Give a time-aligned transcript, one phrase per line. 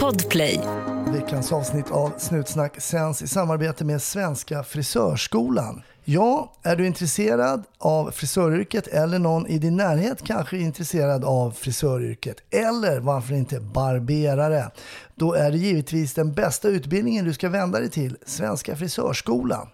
[0.00, 0.60] Podplay.
[1.12, 5.82] Veckans avsnitt av Snutsnack sänds i samarbete med Svenska Frisörskolan.
[6.04, 11.50] Ja, är du intresserad av frisöryrket eller någon i din närhet kanske är intresserad av
[11.50, 14.70] frisöryrket eller varför inte barberare?
[15.14, 19.68] Då är det givetvis den bästa utbildningen du ska vända dig till, Svenska Frisörskolan.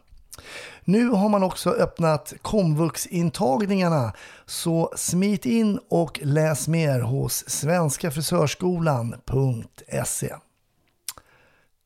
[0.91, 4.13] Nu har man också öppnat komvuxintagningarna
[4.47, 10.35] så smit in och läs mer hos svenskafrisörskolan.se.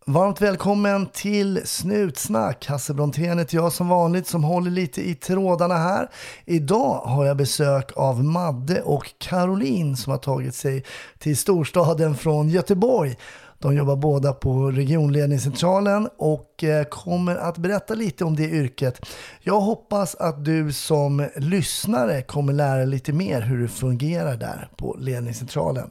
[0.06, 2.66] Varmt välkommen till Snutsnack.
[2.66, 6.10] Hasse Brontén heter jag som vanligt som håller lite i trådarna här.
[6.44, 10.84] Idag har jag besök av Madde och Caroline som har tagit sig
[11.18, 13.16] till storstaden från Göteborg.
[13.64, 19.06] De jobbar båda på regionledningscentralen och eh, kommer att berätta lite om det yrket.
[19.40, 24.96] Jag hoppas att du som lyssnare kommer lära lite mer hur det fungerar där på
[25.00, 25.90] ledningscentralen.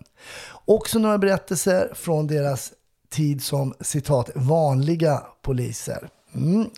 [0.65, 2.73] Också några berättelser från deras
[3.11, 6.09] tid som citat vanliga poliser.
[6.35, 6.69] Mm.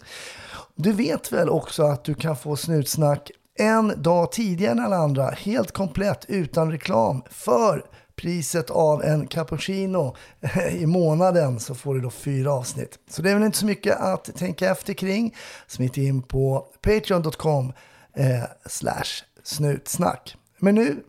[0.75, 5.29] Du vet väl också att du kan få snutsnack en dag tidigare än alla andra,
[5.29, 10.15] helt komplett utan reklam för priset av en cappuccino
[10.71, 12.99] i månaden så får du då fyra avsnitt.
[13.09, 15.35] Så det är väl inte så mycket att tänka efter kring.
[15.67, 17.73] Smit in på patreon.com
[18.13, 20.35] eh, slash snutsnack.
[20.59, 21.03] Men nu,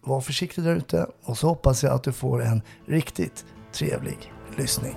[0.00, 4.96] var försiktig där ute och så hoppas jag att du får en riktigt trevlig lyssning.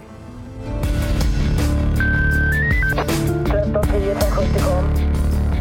[3.52, 4.86] 1310 1070 kom.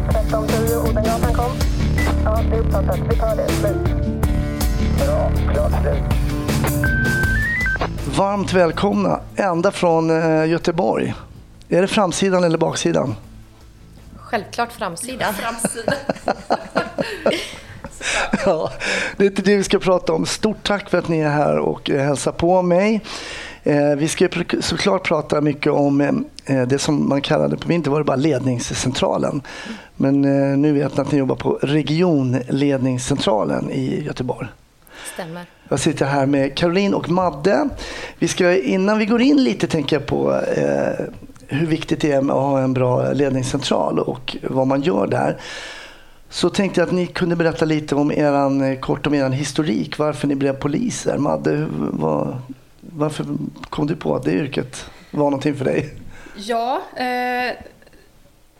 [0.09, 1.51] 1310 Odengatan kom.
[2.23, 2.99] Ja, det är uppfattat.
[3.09, 3.47] Vi tar det.
[3.49, 4.10] Slut.
[5.05, 5.31] Bra.
[5.53, 6.03] Klart slut.
[8.17, 11.13] Varmt välkomna ända från eh, Göteborg.
[11.69, 13.15] Är det framsidan eller baksidan?
[14.15, 15.25] Självklart framsida.
[18.45, 18.71] Ja,
[19.17, 20.25] det är inte det vi ska prata om.
[20.25, 23.01] Stort tack för att ni är här och eh, hälsar på mig.
[23.63, 24.27] Eh, vi ska
[24.59, 26.25] såklart prata mycket om
[26.67, 29.41] det som man kallade på min tid var det bara ledningscentralen.
[29.95, 30.21] Men
[30.61, 34.47] nu vet jag att ni jobbar på regionledningscentralen i Göteborg.
[35.13, 35.45] Stämmer.
[35.69, 37.69] Jag sitter här med Caroline och Madde.
[38.19, 41.05] Vi ska, innan vi går in lite tänker jag på eh,
[41.47, 45.37] hur viktigt det är att ha en bra ledningscentral och vad man gör där.
[46.29, 50.27] Så tänkte jag att ni kunde berätta lite om eran, kort om er historik, varför
[50.27, 51.17] ni blev poliser.
[51.17, 52.37] Madde, vad,
[52.79, 53.25] varför
[53.69, 55.93] kom du på att det yrket var någonting för dig?
[56.35, 57.55] Ja, eh,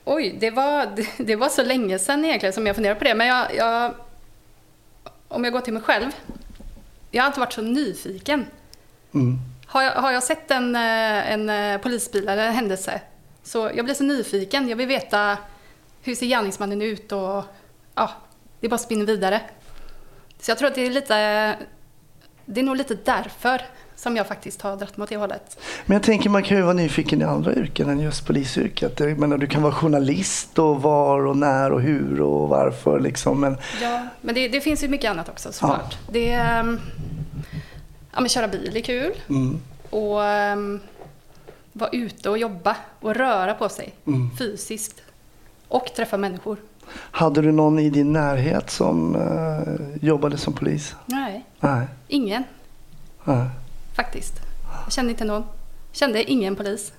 [0.06, 3.16] oj, det var, det, det var så länge sedan egentligen som jag funderade på det.
[3.16, 3.94] Men jag, jag,
[5.28, 6.12] om jag går till mig själv,
[7.12, 8.46] jag har inte varit så nyfiken.
[9.14, 9.38] Mm.
[9.66, 13.02] Har jag, har jag sett en, eh, en eh, polisbil eller en händelse,
[13.44, 14.70] så jag blir så nyfiken.
[14.70, 15.38] Jag vill veta
[16.02, 17.44] hur ser gärningsmannen ut och
[17.96, 18.12] ja,
[18.60, 19.42] det bara spinner vidare.
[20.40, 21.16] Så jag tror att det är lite,
[22.46, 23.62] det är nog lite därför
[24.02, 25.58] som jag faktiskt har dratt mig åt det hållet.
[25.86, 29.00] Men jag tänker man kan ju vara nyfiken i andra yrken än just polisyrket.
[29.00, 33.40] Jag menar, du kan vara journalist och var och när och hur och varför liksom.
[33.42, 35.98] Men Ja, men det, det finns ju mycket annat också såklart.
[36.12, 36.80] Det, ehm,
[38.14, 39.12] ja, men köra bil är kul.
[39.30, 40.80] mm, Och um,
[41.74, 44.30] vara ute och jobba och röra på sig Mm.
[44.38, 45.02] fysiskt.
[45.68, 46.58] Och träffa människor.
[47.12, 50.96] hade du någon i din närhet som eh, jobbade som polis?
[51.06, 51.86] Nej, Nej.
[52.08, 52.44] ingen
[53.24, 53.48] Nej.
[53.96, 54.34] Faktiskt.
[54.86, 55.44] Jag kände inte någon.
[55.92, 56.94] Kände ingen polis.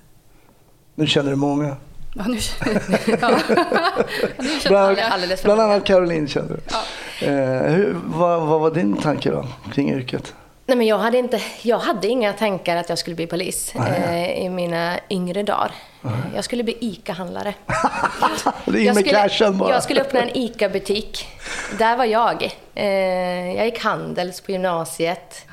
[0.95, 1.77] Nu känner du många.
[2.15, 2.37] Ja, nu,
[3.21, 3.39] ja.
[4.37, 6.59] nu känner Bland, jag alldeles bland annat Caroline kände du.
[6.71, 7.27] Ja.
[7.27, 10.33] Eh, hur, vad, vad var din tanke då kring yrket?
[10.65, 14.45] Nej, men jag, hade inte, jag hade inga tankar att jag skulle bli polis eh,
[14.45, 15.71] i mina yngre dagar.
[16.35, 17.53] Jag skulle bli ICA-handlare.
[18.65, 18.95] Det är in Jag
[19.31, 21.27] skulle, jag skulle öppna en ICA-butik.
[21.77, 22.55] Där var jag.
[22.75, 25.45] Eh, jag gick Handels på gymnasiet.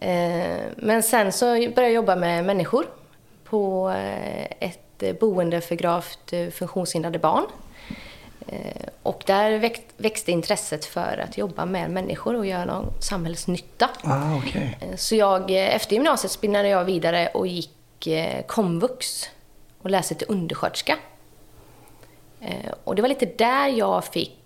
[0.00, 2.86] Eh, men sen så började jag jobba med människor
[3.44, 7.44] på eh, ett eh, boende för gravt funktionshindrade barn.
[9.02, 13.90] Och där växt, växte intresset för att jobba med människor och göra någon samhällsnytta.
[14.02, 14.36] Ah.
[14.54, 18.08] Eh, Så jag, efter gymnasiet spinnade jag vidare och gick
[18.46, 19.28] komvux
[19.82, 20.96] och läste till undersköterska.
[22.84, 24.39] Och det var lite där jag fick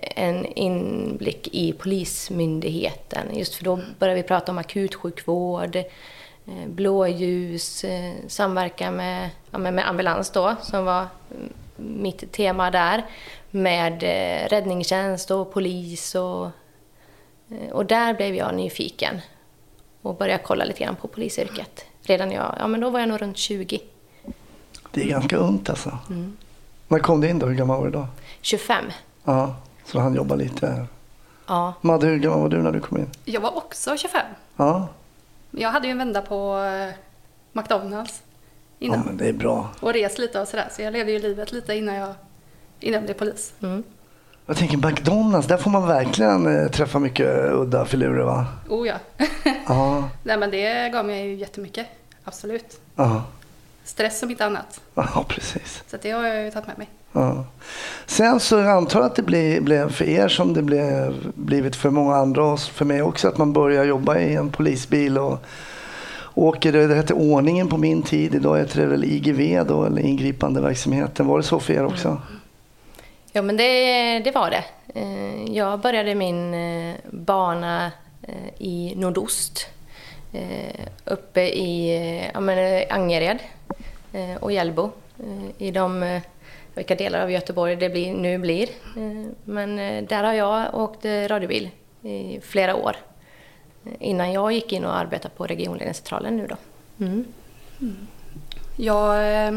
[0.00, 3.26] en inblick i Polismyndigheten.
[3.32, 5.84] Just för då började vi prata om akutsjukvård, eh,
[6.66, 13.06] blåljus, eh, samverka med, ja, med ambulans då, som var mm, mitt tema där.
[13.50, 16.48] Med eh, räddningstjänst och polis och
[17.50, 19.20] Eh, Och där blev jag nyfiken
[20.02, 21.84] och började kolla lite grann på polisyrket.
[22.02, 23.80] Redan jag, ja men då var jag nog runt 20.
[24.90, 25.98] Det är ganska ungt alltså.
[26.10, 26.36] Mm.
[26.88, 27.46] När kom du in då?
[27.46, 28.08] Hur gammal var du då?
[28.40, 28.84] 25.
[29.26, 30.86] Ja, så han jobbar lite.
[31.46, 31.74] Ja.
[31.80, 33.10] Madde, hur gammal var du när du kom in?
[33.24, 34.20] Jag var också 25.
[34.56, 34.88] Ja,
[35.50, 36.94] Jag hade ju en vända på eh,
[37.52, 38.22] McDonalds
[38.78, 39.00] ja innan.
[39.06, 39.68] men det är bra.
[39.80, 40.68] Och rest lite och sådär.
[40.72, 42.14] Så jag levde ju livet lite innan jag,
[42.80, 43.52] innan jag blev polis.
[44.46, 48.46] Jag tänker McDonalds, där får man verkligen eh, träffa mycket udda filurer va?
[48.68, 48.94] Oh ja.
[49.68, 51.86] Ja, Nej men det gav mig ju jättemycket.
[52.24, 52.80] Absolut.
[52.96, 53.22] ja,
[53.86, 54.80] Stress som inte annat.
[54.94, 55.82] ja precis.
[55.90, 56.88] Så det har jag ju tagit med mig.
[57.12, 57.44] Ja.
[58.06, 61.90] Sen så jag antar att det blir, blev för er som det blev, blivit för
[61.90, 65.38] många andra och för mig också att man börjar jobba i en polisbil och
[66.34, 70.60] åker, det hette ordningen på min tid, idag heter det väl IGV då, eller ingripande
[70.60, 71.26] verksamheten.
[71.26, 72.20] Var det så för er också?
[73.32, 74.64] Ja, men det, det var det.
[75.00, 77.90] Eh, Jag började min eh, bana
[78.22, 79.66] eh, i nordost.
[80.32, 83.38] Eh, Uppe i eh, ja, men, eh, Angered
[84.12, 84.90] eh, och Hjällbo.
[85.18, 86.22] eh, I de, eh,
[86.74, 88.68] vilka delar av Göteborg det blir, nu blir.
[88.96, 91.70] Eh, Men eh, där har jag åkt eh, radiobil
[92.02, 92.96] i flera år.
[93.84, 96.56] eh, Innan jag gick in och arbetade på regionledningscentralen nu då.
[97.04, 97.24] Mm.
[98.76, 99.52] Jag, eh,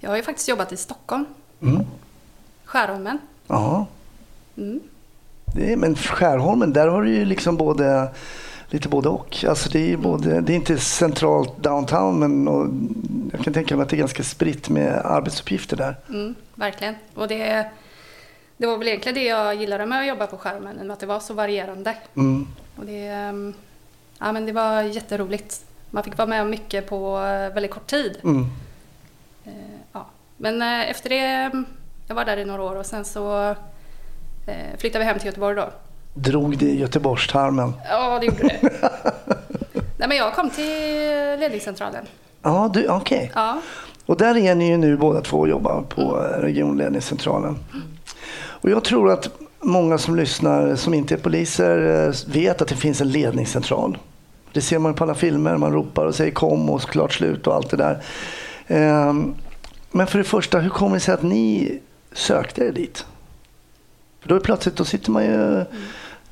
[0.00, 1.24] jag har ju faktiskt jobbat i Stockholm.
[1.62, 1.82] Mm.
[2.64, 3.18] Skärholmen.
[3.46, 3.86] Ja.
[4.56, 4.80] Mm.
[5.54, 8.08] Det är, men Skärholmen, där har du ju liksom både
[8.68, 9.44] Lite både och.
[9.48, 12.68] Alltså det, är både, det är inte centralt downtown men och,
[13.32, 15.96] jag kan tänka mig att det är ganska spritt med arbetsuppgifter där.
[16.08, 16.94] Mm, verkligen.
[17.14, 17.70] Och det,
[18.56, 21.20] det var väl egentligen det jag gillade med att jobba på skärmen, att det var
[21.20, 21.96] så varierande.
[22.14, 22.46] Mm.
[22.76, 23.54] Och det, ehm,
[24.18, 25.64] ja, men det var jätteroligt.
[25.90, 28.16] Man fick vara med om mycket på eh, väldigt kort tid.
[28.24, 28.46] Mm.
[29.44, 29.52] Eh,
[29.92, 30.06] Ja.
[30.36, 31.64] Men eh, efter det, mm,
[32.06, 33.54] jag var där i några år och sen så
[34.78, 35.70] flyttade vi hem till Göteborg då.
[36.14, 37.72] Drog det i Göteborgstarmen.
[37.88, 38.60] Ja, det gjorde det.
[39.98, 40.64] Nej, men jag kom till
[41.40, 42.04] ledningscentralen.
[42.42, 43.32] Ja, du, okej.
[43.34, 43.60] Ja,
[44.06, 47.58] Och där är ni ju nu båda två och jobbar på eh, regionledningscentralen.
[48.36, 49.28] Och jag tror att
[49.60, 53.98] många som lyssnar som inte är poliser eh, vet att det finns en ledningscentral.
[54.52, 57.54] Det ser man på alla filmer, man ropar och säger kom och klart slut och
[57.54, 58.02] allt det där.
[58.66, 59.34] Ehm,
[59.90, 61.78] Men för det första, hur kommer det sig att ni
[62.12, 63.06] sökte er dit?
[64.20, 65.64] För då är plötsligt, då sitter man ju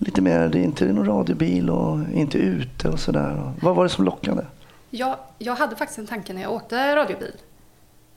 [0.03, 3.53] lite mer, inte någon radiobil och inte ute och sådär.
[3.63, 4.47] Vad var det som lockade?
[4.95, 7.35] jag, jag hade faktiskt en tanke när jag åkte radiobil.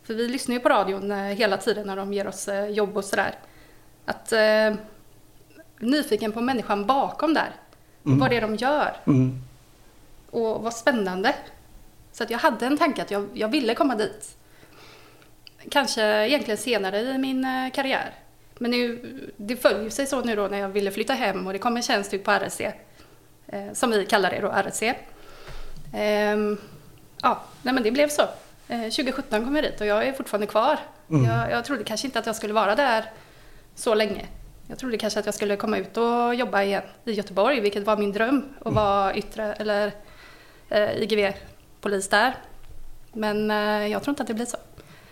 [0.03, 3.05] För vi lyssnar ju på radion hela tiden när de ger oss eh, jobb och
[3.05, 3.35] sådär.
[4.05, 4.73] Att eh,
[5.79, 7.51] nyfiken på människan bakom där.
[8.01, 8.97] Vad det är de gör.
[9.07, 9.41] Mm.
[10.31, 11.35] Och vad spännande.
[12.11, 14.37] Så att jag hade en tanke att jag, jag ville komma dit.
[15.71, 18.13] Kanske egentligen senare i min eh, karriär.
[18.57, 19.01] Men nu,
[19.37, 21.83] det följer sig så nu då när jag ville flytta hem och det kom en
[21.83, 22.61] tjänst ut på RSC.
[23.47, 24.93] Eh, som vi kallar det då, RSC.
[25.93, 26.57] Ehm,
[27.21, 28.21] ja, nej men det blev så.
[28.67, 30.79] Eh, 2017 kom jag dit och jag är fortfarande kvar.
[31.07, 33.05] Jag, jag trodde kanske inte att jag skulle vara där
[33.75, 34.25] så länge.
[34.67, 37.97] Jag trodde kanske att jag skulle komma ut och jobba igen i Göteborg, vilket var
[37.97, 38.43] min dröm.
[38.65, 39.91] Att vara yttre eller
[40.69, 42.35] eh, IGV-polis där.
[43.13, 44.57] Men eh, jag tror inte att det blir så.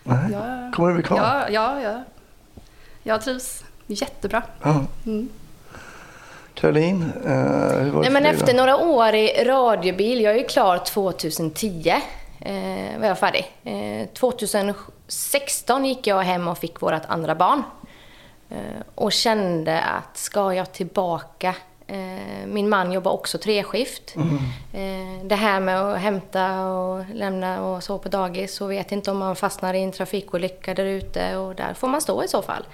[0.04, 0.31] Nej.
[0.31, 1.18] Jag, Kommer du bli kvar?
[1.18, 2.04] Ja, ja, ja.
[3.03, 4.44] Jag trivs jättebra.
[4.61, 4.85] Ja.
[5.05, 5.29] Mm.
[6.53, 7.31] Caroline, eh,
[7.79, 11.89] hur var det Nej, men efter några år i radiobil, jag är ju klar 2010,
[12.39, 13.51] eh, var jag färdig.
[13.63, 17.63] Eh, 2016 gick jag hem och fick vårt andra barn.
[18.50, 18.57] Eh,
[18.95, 21.56] och kände att ska jag tillbaka
[22.47, 24.15] min man jobbar också treskift.
[24.74, 29.11] Eh, det här med att hämta och lämna och så på dagis och vet inte
[29.11, 32.42] om man fastnar i en trafikolycka där ute och där får man stå i så
[32.42, 32.66] fall.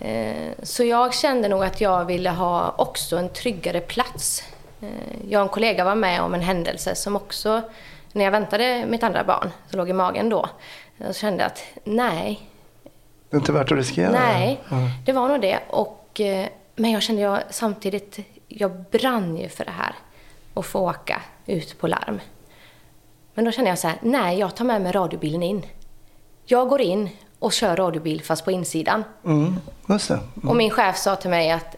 [0.00, 4.42] Eh, så jag kände nog att jag ville ha också en tryggare plats.
[4.80, 4.88] Eh,
[5.28, 7.62] jag och en kollega var med om en händelse som också,
[8.12, 10.48] när jag väntade mitt andra barn, som låg i magen då,
[10.96, 12.40] jag kände att nej,
[13.30, 14.10] Det är inte värt att riskera.
[14.10, 14.76] Nej, Ja.
[15.06, 15.58] det var nog det.
[15.68, 16.46] Och, eh,
[16.76, 18.18] men jag kände jag samtidigt,
[18.56, 19.94] jag brann ju för det här.
[20.54, 22.20] Att få åka ut på larm.
[23.34, 25.66] Men då kände jag så här, nej jag tar med mig radiobilen in.
[26.44, 27.08] Jag går in
[27.38, 29.04] och kör radiobil fast på insidan.
[29.24, 29.56] Mm,
[29.88, 30.20] just det.
[30.46, 31.76] Och min chef sa till mig att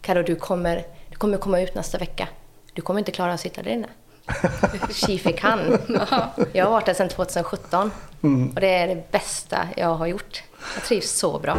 [0.00, 2.28] Karo du kommer, du kommer komma ut nästa vecka.
[2.72, 3.88] Du kommer inte klara att sitta där inne.
[4.94, 5.78] Tji fick han.
[6.52, 7.90] Jag har varit där sedan 2017.
[8.54, 10.42] Och det är det bästa jag har gjort.
[10.74, 11.58] Jag trivs så bra.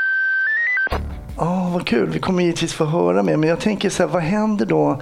[1.41, 2.09] Ja, vad kul.
[2.09, 3.37] Vi kommer givetvis få höra mer.
[3.37, 5.01] Men jag tänker så här, vad händer då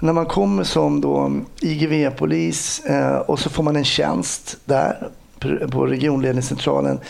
[0.00, 5.08] när man kommer som då IGV-polis eh, och så får man en tjänst där
[5.70, 7.00] på regionledningscentralen.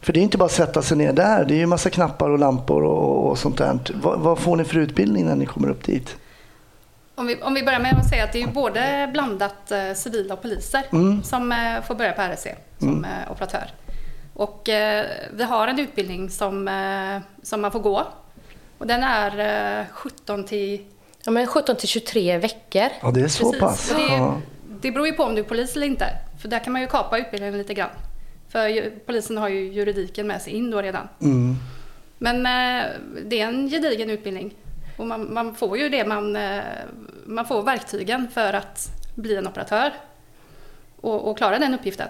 [0.00, 1.44] För det är inte bara att sätta sig ner där.
[1.44, 3.78] Det är ju massa knappar och lampor och, och sånt där.
[4.02, 6.16] Vad, vad, får ni för utbildning när ni kommer upp dit?
[7.14, 10.34] Om vi, om vi börjar med att säga att det är både blandat eh, civila
[10.34, 11.22] och poliser mm.
[11.22, 12.46] som eh, får börja på RSC
[12.78, 13.04] som mm.
[13.04, 13.70] eh, operatör.
[14.34, 18.06] Och eh, vi har en utbildning som, eh, som man får gå.
[18.78, 20.84] Och den är 17 eh, till...
[21.24, 22.88] Ja, men 17 till 23 veckor.
[23.02, 23.60] Ja, det är så Precis.
[23.60, 23.88] pass.
[23.88, 24.40] Det, ja.
[24.80, 26.06] det beror ju på om du är polis eller inte.
[26.40, 27.90] För där kan man ju kapa utbildningen lite grann.
[28.48, 31.08] För polisen har ju juridiken med sig in då redan.
[31.20, 31.56] Mm.
[32.18, 32.42] Men
[33.24, 34.54] det är en gedigen utbildning.
[34.96, 36.38] Och man, man, får ju det man,
[37.26, 39.92] man får verktygen för att bli en operatör
[41.00, 42.08] och, och klara den uppgiften.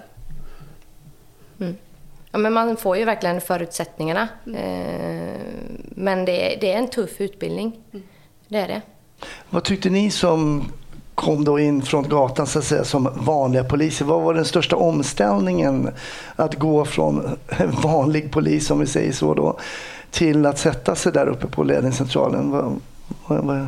[1.61, 1.77] Mm.
[2.33, 4.29] Ja, men man får ju verkligen förutsättningarna.
[4.47, 4.57] Mm.
[4.57, 5.41] Eh,
[5.89, 7.81] men det, det, är en tuff utbildning.
[7.93, 8.07] Mm.
[8.49, 8.83] Det är det.
[9.51, 10.65] Vad tyckte ni som
[11.15, 14.05] kom då in från gatan så att säga, som vanliga poliser?
[14.05, 15.91] Vad var den största omställningen
[16.37, 17.39] att gå från
[17.83, 19.59] vanlig polis, om vi säger så, då,
[20.11, 22.51] till att sätta sig där uppe på ledningscentralen?
[22.51, 22.81] Vad,
[23.27, 23.67] vad, vad,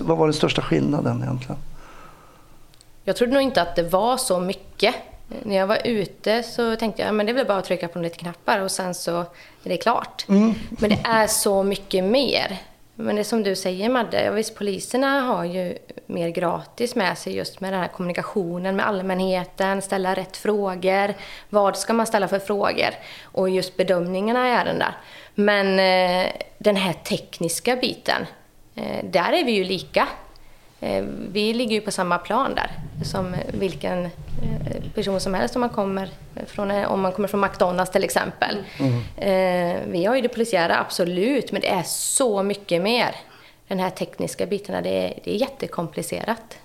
[0.00, 1.56] vad, var den största skillnaden egentligen?
[3.04, 4.94] Jag trodde nog inte att det var så mycket.
[5.28, 7.98] När jag var ute så tänkte jag att det är väl bara att trycka på
[7.98, 10.28] lite knappar och sen så är det klart.
[10.28, 10.54] Mm.
[10.68, 12.58] Men det är så mycket mer.
[12.98, 17.18] Men det är som du säger Madde, ja, visst poliserna har ju mer gratis med
[17.18, 21.14] sig just med den här kommunikationen med allmänheten, ställa rätt frågor.
[21.48, 22.90] Vad ska man ställa för frågor?
[23.22, 24.92] Och just bedömningarna i ärenden.
[25.34, 28.26] Men eh, den här tekniska biten,
[28.74, 30.08] eh, där är vi ju lika.
[30.80, 32.70] Eh, vi ligger ju på samma plan där
[33.04, 34.10] som vilken eh,
[34.94, 36.10] person som helst om man kommer
[36.46, 38.56] från, eh, om man kommer från McDonalds till exempel.
[38.78, 39.90] Mm.
[39.92, 43.16] Vi har ju det polisiära, absolut, men det är så mycket mer.
[43.68, 46.58] Den här tekniska bitarna, det är, det är jättekomplicerat.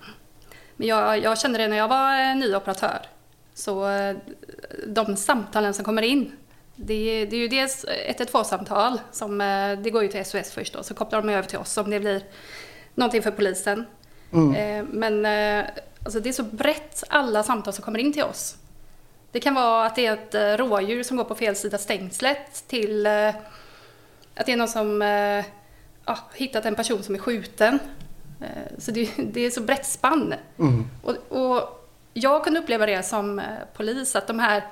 [0.75, 2.99] Men jag, jag kände det när jag var ny operatör.
[3.53, 3.87] Så
[4.87, 6.31] de samtalen som kommer in,
[6.75, 9.37] det, det är ju dels 112-samtal, som,
[9.83, 11.99] det går ju till SOS först då, så kopplar de över till oss om det
[11.99, 12.23] blir
[12.95, 13.85] någonting för polisen.
[14.31, 14.55] Mm.
[14.55, 15.69] Eh, men eh,
[16.03, 18.55] alltså det är så brett, alla samtal som kommer in till oss.
[19.31, 22.67] Det kan vara att det är ett eh, rådjur som går på fel sida stängslet
[22.67, 23.07] till
[24.35, 25.01] att det är någon som
[26.05, 27.79] ja, hittat en person som är skjuten.
[28.77, 30.33] Så det, det är så brett spann.
[30.59, 30.87] Mm.
[31.03, 31.77] Och, och,
[32.13, 33.41] jag kunde uppleva det som
[33.73, 34.63] polis, att de här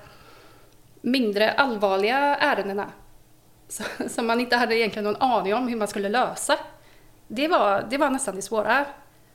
[1.01, 2.89] mindre allvarliga ärendena
[4.09, 6.57] som man inte hade egentligen någon aning om hur man skulle lösa.
[7.27, 8.85] Det var, det var nästan det svåra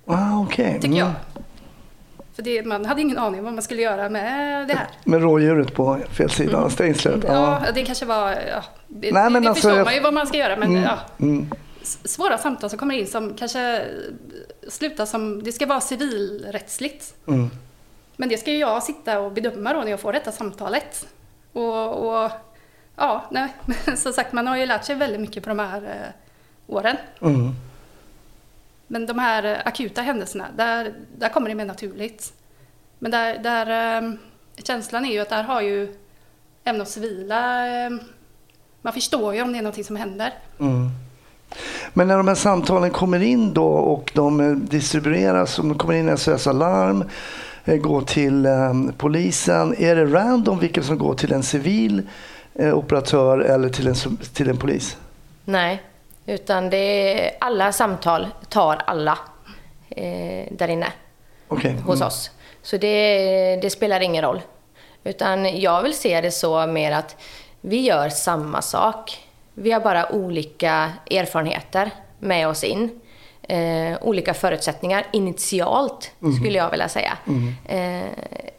[0.07, 0.81] Ah, okay.
[0.81, 1.07] Tycker jag.
[1.09, 1.21] Mm.
[2.35, 4.89] För det, man hade ingen aning om vad man skulle göra med det här.
[5.05, 6.71] Med rådjuret på fel sida av mm.
[6.71, 7.25] stängslet?
[7.29, 8.31] Ja, ja, det kanske var...
[8.31, 10.83] Ja, det, Nej, men det alltså, förstår man ju vad man ska göra, men mm,
[10.83, 10.99] ja.
[11.21, 11.51] Mm.
[11.83, 13.85] Svåra samtal som kommer in som kanske
[14.69, 15.43] slutar som...
[15.43, 17.15] Det ska vara civilrättsligt.
[17.27, 17.51] Mm.
[18.17, 21.07] Men det ska ju jag sitta och bedöma då när jag får detta samtalet.
[21.53, 22.31] Och, och
[22.97, 23.49] ja, nej,
[23.97, 26.97] som sagt, man har ju lärt sig väldigt mycket på de här eh, åren.
[28.87, 32.33] Men de här akuta händelserna, där, där kommer det mer naturligt.
[32.99, 34.11] Men där, där eh,
[34.65, 35.95] känslan är ju att där har ju
[36.65, 37.91] även de civila, eh,
[38.83, 40.33] man förstår ju om det är någonting som händer.
[40.61, 40.91] Mm.
[41.93, 45.95] Men när de här samtalen kommer in då och de eh, distribueras, om de kommer
[45.95, 47.05] in SOS Alarm,
[47.67, 48.47] går till
[48.99, 52.03] polisen, är det random vilka som går till en civil
[52.55, 54.97] operatör eller till en, till en polis?
[55.45, 55.83] Nej,
[56.27, 59.19] utan det är, alla samtal tar alla
[59.91, 60.93] eh, där inne
[61.49, 61.71] okay.
[61.71, 61.83] mm.
[61.83, 62.31] hos oss.
[62.63, 64.41] Så det, det, spelar ingen roll.
[65.05, 67.17] Utan jag vill se det så mer att
[67.61, 69.29] vi gör samma sak.
[69.55, 73.01] Vi har bara olika erfarenheter med oss in.
[73.43, 76.35] Eh, olika förutsättningar initialt, mm.
[76.35, 77.19] skulle jag vilja säga.
[77.27, 77.55] Mm.
[77.67, 78.09] Eh,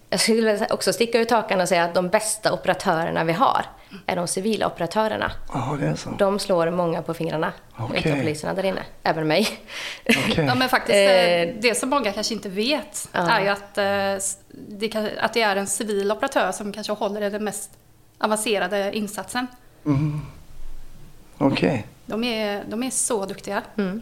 [0.09, 3.65] jag skulle också sticka ut hakan och säga att de bästa operatörerna vi har
[4.05, 5.31] är de civila operatörerna.
[5.53, 6.09] Oh, det är så.
[6.09, 7.99] De slår många på fingrarna okay.
[7.99, 8.83] utav poliserna där inne.
[9.03, 9.47] Även mig.
[10.05, 10.45] Okay.
[10.45, 13.29] ja, men faktiskt, eh, det som många kanske inte vet uh.
[13.29, 14.23] är ju att, eh,
[14.67, 17.71] det kan, att det är en civil operatör som kanske håller i den mest
[18.17, 19.47] avancerade insatsen.
[19.85, 20.21] Mm.
[21.37, 21.69] Okej.
[21.69, 21.81] Okay.
[22.05, 23.61] De, är, de är så duktiga.
[23.77, 24.01] Mm.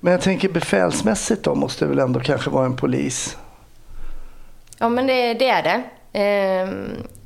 [0.00, 3.36] Men jag tänker befälsmässigt då måste det väl ändå kanske vara en polis?
[4.78, 5.82] Ja, men det, det är det.
[6.12, 6.68] Eh,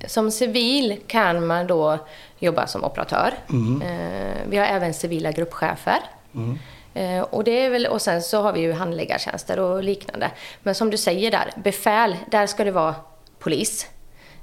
[0.07, 1.99] som civil kan man då
[2.39, 3.35] jobba som operatör.
[3.51, 3.83] Mm.
[3.83, 5.99] Eh, vi har även civila gruppchefer.
[6.35, 6.59] Mm.
[6.95, 10.31] Eh, och, det är väl, och sen så har vi ju handläggartjänster och liknande.
[10.63, 12.95] Men som du säger där, befäl, där ska det vara
[13.39, 13.87] polis.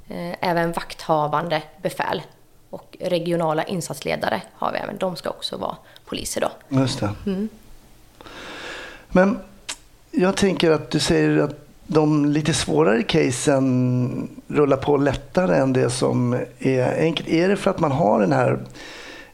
[0.08, 2.22] Eh, även vakthavande befäl
[2.70, 4.96] Och regionala insatsledare har vi även.
[4.98, 6.78] De ska också vara poliser då.
[6.80, 7.10] Just det.
[9.08, 9.38] Men
[10.10, 15.90] jag tänker att du säger att de lite svårare casen rullar på lättare än det
[15.90, 17.28] som är enkelt.
[17.28, 18.58] Är det för att man har den här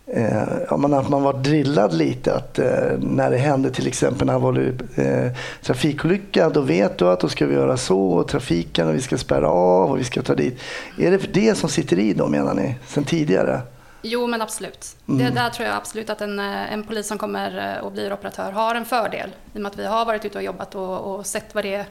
[0.08, 4.38] Eh, man, att man var drillad lite att eh, när det hände till exempel när
[4.38, 5.32] var eh,
[5.62, 9.18] trafikolycka då vet du att då ska vi göra så och trafiken och vi ska
[9.18, 10.60] spärra av och vi ska ta dit.
[10.98, 13.60] Är det det som sitter i då menar ni sen tidigare?
[14.02, 14.96] Jo, men absolut.
[15.06, 18.12] Det, där tror jag absolut att en, eh, en polis som kommer eh, och blir
[18.12, 19.30] operatör har en fördel.
[19.54, 21.86] I och med att vi har varit ute och jobbat och, och sett, vad det,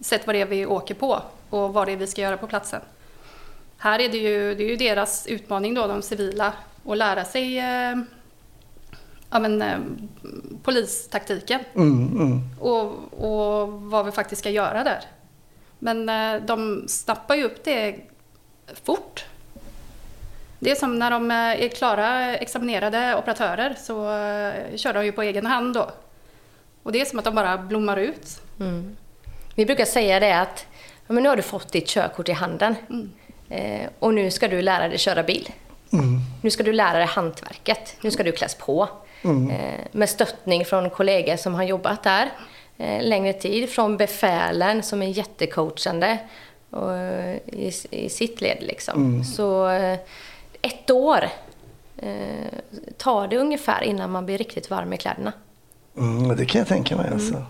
[0.00, 2.46] sett vad det är vi åker på och vad det är vi ska göra på
[2.46, 2.80] platsen.
[3.78, 6.52] Här är det ju, det är ju deras utmaning då, de civila,
[6.86, 7.96] att lära sig eh,
[9.30, 9.78] ja, men, eh,
[10.62, 12.40] polistaktiken Mm, mm.
[12.60, 15.00] och, och vad vi faktiskt ska göra där.
[15.78, 17.96] Men eh, de snappar ju upp det
[18.82, 19.24] fort.
[20.58, 25.12] Det är som när de eh, är klara examinerade operatörer så eh, kör de ju
[25.12, 25.90] på egen hand då.
[26.82, 28.40] Och det är som att de bara blommar ut.
[29.54, 30.66] Vi brukar säga det att
[31.06, 32.76] ja, men nu har du fått ditt körkort i handen
[33.48, 35.48] eh, och nu ska du lära dig köra bil.
[36.42, 37.96] Nu ska du lära dig hantverket.
[38.00, 38.88] Nu ska du kläs på.
[39.24, 42.30] Eh, med stöttning från kollegor som har jobbat där
[42.78, 43.70] eh, längre tid.
[43.70, 46.18] Från befälen som är jättecoachande
[46.70, 48.58] och, eh, i, i sitt led.
[48.60, 49.24] Liksom.
[49.24, 49.98] Så eh,
[50.62, 51.28] ett år
[51.96, 52.58] eh,
[52.96, 55.32] tar det ungefär innan man blir riktigt varm i kläderna.
[55.96, 57.10] Mm, det kan jag tänka mig.
[57.12, 57.42] Alltså.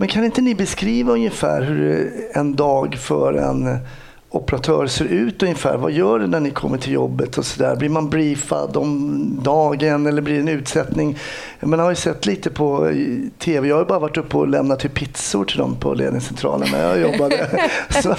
[0.00, 3.78] Men kan inte ni beskriva ungefär hur en dag för en
[4.30, 5.76] operatör ser ut ungefär?
[5.76, 7.76] Vad gör du när ni kommer till jobbet och sådär?
[7.76, 11.18] Blir man briefad om dagen eller blir det en utsättning?
[11.60, 13.68] Man har ju sett lite på i tv.
[13.68, 16.82] Jag har ju bara varit uppe och lämnat till pizzor till dem på ledningscentralen när
[16.88, 17.68] jag jobbade.
[18.02, 18.14] Så,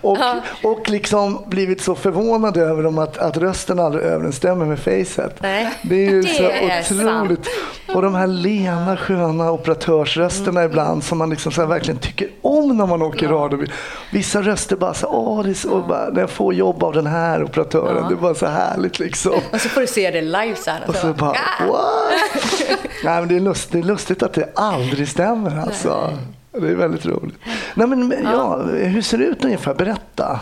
[0.00, 0.18] och,
[0.62, 5.36] och liksom blivit så förvånad över dem att, att rösten aldrig överensstämmer med facet.
[5.42, 6.80] Nej, Det är ju det så är
[7.20, 7.46] otroligt.
[7.94, 10.70] Och de här lena sköna operatörsrösterna Mm.
[10.70, 13.72] ibland som man liksom så här verkligen tycker om när man åker radiobil.
[14.12, 17.06] Vissa röster bara så åh, det är så, bara, när jag får jobb av den
[17.06, 18.08] här operatören, Ja.
[18.08, 19.32] det är bara så härligt liksom.
[19.52, 20.82] Och så får du se det live sen.
[20.88, 22.03] Och så bara, Ah!
[23.04, 26.18] Nej, men det, är lust, det är lustigt att det aldrig stämmer alltså.
[26.52, 27.34] Det är väldigt roligt.
[27.74, 28.56] Nej, men, ja.
[28.62, 29.74] hur ser det ut ungefär?
[29.74, 30.40] Berätta.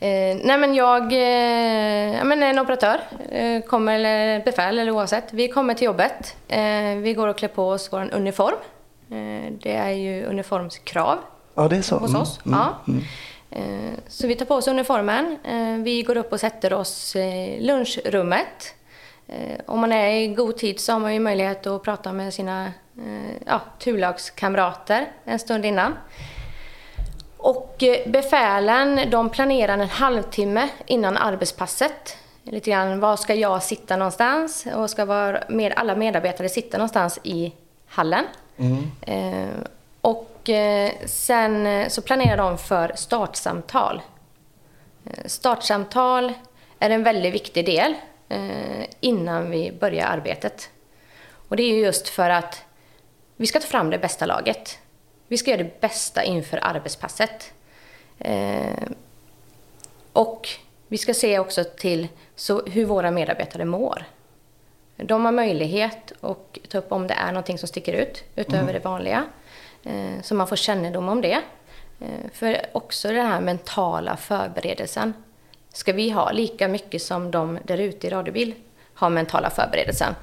[0.00, 3.00] Eh, nej men jag, eh, men en operatör
[3.30, 5.24] eh, kommer, eller befäl eller oavsett.
[5.32, 6.36] Vi kommer till jobbet.
[6.48, 6.60] Eh,
[7.02, 8.54] vi går och klär på oss vår uniform.
[9.10, 11.18] Eh, det är ju uniformskrav
[11.54, 11.96] Ja, det är så.
[11.98, 12.40] hos Mm, oss.
[12.46, 12.74] mm, ja.
[12.88, 13.02] mm.
[13.50, 15.36] Eh, så vi tar på oss uniformen.
[15.84, 18.74] Vi går upp och sätter oss i lunchrummet.
[19.28, 22.34] Eh, om man är i god tid så har man ju möjlighet att prata med
[22.34, 22.66] sina
[22.98, 25.94] eh, ja, turlagskamrater en stund innan.
[27.36, 32.16] Och eh, befälen de planerar en halvtimme innan arbetspasset.
[32.42, 34.66] Lite grann, var ska jag sitta någonstans?
[34.74, 37.52] Och ska vara med, alla medarbetare sitta någonstans i
[37.86, 38.24] hallen.
[39.00, 39.48] Eh,
[40.00, 40.50] och
[41.06, 44.02] sen så planerar de för startsamtal.
[45.24, 46.32] Startsamtal
[46.78, 47.94] är en väldigt viktig del
[49.00, 50.70] innan vi börjar arbetet.
[51.48, 52.64] Och det är ju just för att
[53.36, 54.78] vi ska ta fram det bästa laget.
[55.28, 57.52] Vi ska göra det bästa inför arbetspasset.
[58.18, 58.88] Eh,
[60.12, 60.48] och
[60.88, 64.04] vi ska se också till så hur våra medarbetare mår.
[64.96, 68.78] De har möjlighet att ta upp om det är någonting som sticker ut utöver det
[68.78, 69.24] vanliga.
[69.84, 71.42] Eh, så man får kännedom om det.
[72.00, 75.12] Eh, för också den här mentala förberedelsen
[75.76, 78.54] ska vi ha lika mycket som de där ute i radiobil
[78.94, 80.14] har mentala förberedelsen.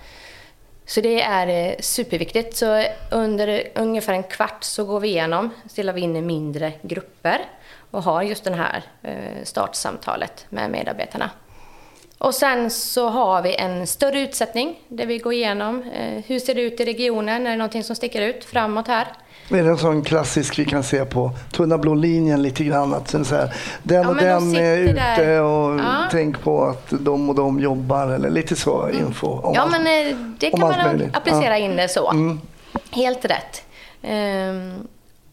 [0.86, 2.58] Så det är eh, superviktigt.
[2.58, 7.42] Så under ungefär en kvart så går vi igenom, delar vi in i mindre grupper
[7.92, 11.30] och har just det här eh, startsamtalet med medarbetarna.
[12.18, 16.56] Och sen så har vi en större utsättning där vi går igenom eh, hur ser
[16.56, 19.08] det ut i regionen, är det någonting som sticker ut framåt här?
[19.50, 22.94] Är det en sån klassisk vi kan se på tunna blå linjen lite grann?
[22.94, 23.54] Att så här,
[23.84, 25.42] den Ja, och den är ute där.
[25.42, 26.08] och Ja.
[26.12, 29.28] tänk på att de och de jobbar eller lite så info.
[29.28, 29.72] Om Ja, allt.
[29.72, 31.16] men eh, det kan man möjligt.
[31.18, 31.66] applicera Ja.
[31.66, 32.14] in det så.
[32.92, 33.64] Helt rätt.
[34.02, 34.88] Ehm,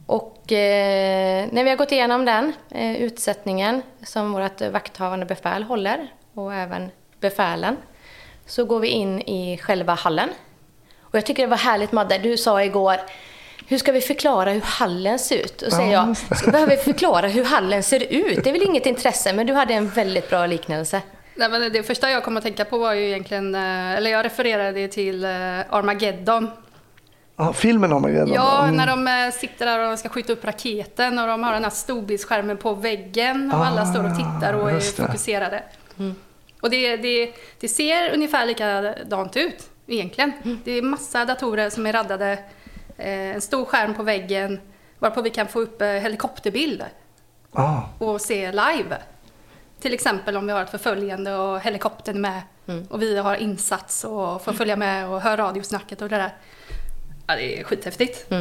[0.07, 6.09] och eh, när vi har gått igenom den eh, utsättningen som vårt vakthavande befäl håller
[6.35, 7.77] och även befälen
[8.47, 10.29] så går vi in i själva hallen.
[11.01, 12.97] Och jag tycker det var härligt Madde, du sa igår
[13.71, 15.63] hur ska vi förklara hur hallen ser ut?
[15.63, 18.45] Och säger Ja, jag, behöver vi förklara hur hallen ser ut?
[18.45, 21.03] Det är väl inget intresse, men du hade en väldigt bra liknelse.
[21.35, 24.25] Nej, men det första jag kom att tänka på var ju egentligen, eh, eller jag
[24.25, 25.31] refererade till eh,
[25.71, 26.51] Armageddon.
[27.37, 28.33] Ja, filmen redan.
[28.33, 28.77] Ja, Mm.
[28.77, 31.63] när de eh, sitter där och de ska skjuta upp raketen och de har den
[31.65, 35.63] här storbildsskärmen på väggen och alla står och tittar och är Ah, fokuserade.
[36.61, 40.33] Och det, det, det ser ungefär likadant ut egentligen.
[40.65, 42.39] Det är massa datorer som är raddade,
[43.01, 44.61] en stor skärm på väggen
[44.99, 46.85] varpå vi kan få upp eh, helikopterbild
[47.53, 47.81] Ah.
[47.99, 48.97] och se live.
[49.81, 52.43] Till exempel om vi har ett förföljande och helikoptern är med
[52.89, 56.35] och vi har insats och får följa med och höra radiosnacket och det där.
[57.27, 58.33] Ja, det är skithäftigt.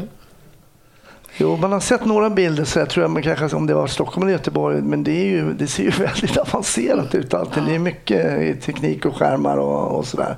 [1.37, 3.87] Jo, man har sett några bilder så jag tror jag man kanske om det var
[3.87, 7.63] Stockholm eller Göteborg, men det, är ju, det ser ju väldigt avancerat ut alltid.
[7.63, 10.35] Det är mycket teknik och skärmar och, och sådär.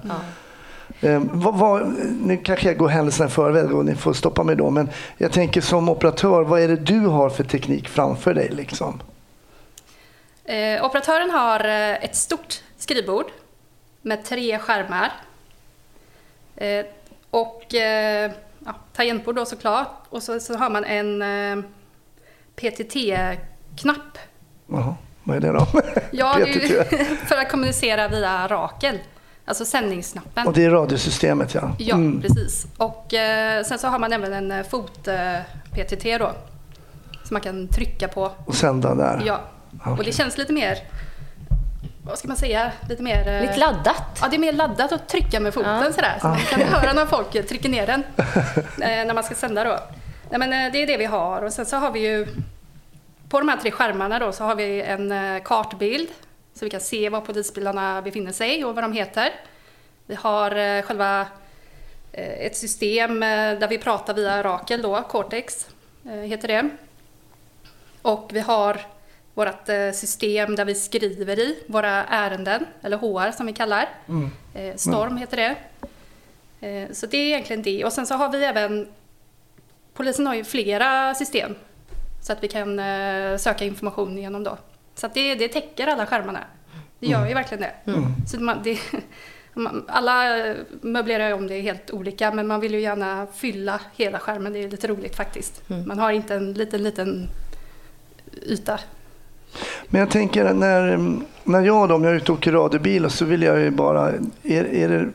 [1.01, 1.87] Eh, vad, vad,
[2.21, 5.31] nu kanske jag går händelserna i förväg och ni får stoppa mig då, men jag
[5.31, 8.49] tänker som operatör, vad är det du har för teknik framför dig?
[8.49, 9.01] Liksom?
[10.45, 13.25] Eh, operatören har eh, ett stort skrivbord
[14.01, 15.11] med tre skärmar.
[16.55, 16.85] Eh,
[17.29, 18.31] och eh,
[18.65, 20.05] ja, tangentbord då såklart.
[20.09, 21.65] Och så, så har man en eh,
[22.55, 24.17] PTT-knapp.
[24.67, 25.67] Jaha, vad är det då?
[26.11, 26.83] Ja, det är
[27.27, 28.99] för att kommunicera via Rakel.
[29.51, 30.47] Alltså sändningsknappen.
[30.47, 31.71] Och det är radiosystemet ja.
[31.77, 32.21] Ja, Mm.
[32.21, 32.67] precis.
[32.77, 36.31] Och eh, sen så har man även en eh, fot-PTT då.
[37.23, 38.31] Som man kan trycka på.
[38.45, 39.23] Och sända där.
[39.25, 39.39] Ja.
[39.85, 40.05] Och Okej.
[40.05, 40.77] det känns lite mer,
[42.05, 43.27] vad ska man säga, lite mer...
[43.27, 44.03] eh, Lite laddat.
[44.21, 46.17] Ja, det är mer laddat att trycka med foten sådär.
[46.21, 48.03] Så man kan höra när folk trycker ner den.
[48.81, 49.79] eh, när man ska sända då.
[50.29, 51.41] Nej, men eh, det är det vi har.
[51.41, 52.27] Och sen så har vi ju,
[53.29, 56.07] på de här tre skärmarna då, så har vi en eh, kartbild.
[56.61, 59.33] Så vi kan se var polisbilarna befinner sig och vad de heter.
[60.05, 61.21] Vi har eh, själva
[62.11, 65.67] eh, ett system eh, där vi pratar via Rakel då, Cortex
[66.03, 66.69] heter det.
[68.01, 68.81] Och vi har
[69.33, 73.89] vårt system där vi skriver i våra ärenden, eller HR som vi kallar.
[74.53, 75.55] Eh, Storm heter det.
[76.93, 77.85] Så det är egentligen det.
[77.85, 78.87] Och sen så har vi även,
[79.93, 81.55] polisen har ju flera system
[82.21, 82.81] så att vi kan
[83.39, 84.57] söka information igenom då.
[84.95, 86.39] Så det, det täcker alla skärmarna.
[86.99, 87.93] Det gör ju verkligen det.
[88.27, 88.79] Så man, det
[89.53, 90.23] man, alla
[90.81, 94.53] möblerar om det helt olika men man vill ju gärna fylla hela skärmen.
[94.53, 95.69] Det är lite roligt faktiskt.
[95.85, 97.27] Man har inte en liten, liten
[98.41, 98.79] yta.
[99.87, 100.97] Men jag tänker när,
[101.43, 104.11] när jag då, om jag är ute och åker radiobil så vill jag ju bara,
[104.43, 105.09] är, är det,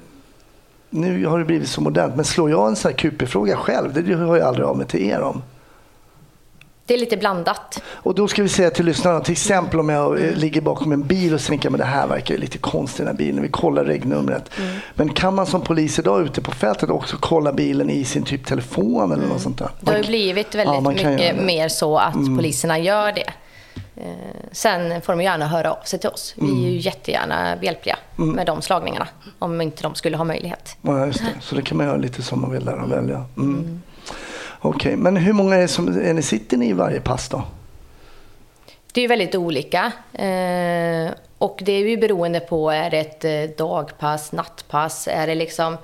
[0.91, 4.15] nu har det blivit så modernt, men slår jag en sån här QP-fråga själv, det
[4.15, 5.43] hör jag aldrig av mig till er om.
[6.87, 7.83] Det är lite blandat.
[7.89, 11.03] Och då ska vi säga till lyssnarna, till exempel om jag eh, ligger bakom en
[11.03, 13.85] bil och tänker men det här verkar ju lite konstigt den här bilen, vi kollar
[13.85, 14.51] regnumret.
[14.95, 18.47] Men kan man som polis idag ute på fältet också kolla bilen i sin typ
[18.47, 19.69] telefon eller något sånt där?
[19.81, 21.33] Det har ju blivit Ja, väldigt kan mycket.
[21.33, 21.47] Mm.
[21.47, 23.33] mer så att poliserna gör det.
[23.97, 24.07] Eh,
[24.53, 26.35] Sen får de gärna höra av sig till oss.
[26.37, 26.63] Vi är Mm.
[26.65, 29.09] ju jättegärna behjälpliga med de slagningarna.
[29.39, 30.77] Om inte de skulle ha möjlighet.
[30.83, 31.27] Ja, just det.
[31.41, 33.25] Så det kan man göra lite som man vill där och välja.
[34.67, 34.77] Mm.
[34.77, 37.43] Okej, men hur många är, som, är ni, sitter ni i varje pass då?
[38.93, 39.93] Det är väldigt olika.
[40.13, 45.09] Eh, Och det är ju beroende på, är det ett eh, dagpass, nattpass?
[45.09, 45.77] Är det liksom